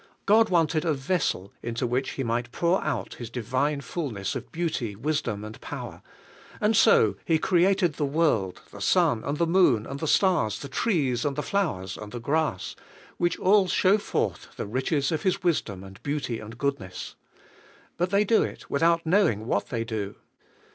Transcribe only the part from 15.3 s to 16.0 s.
wis dom,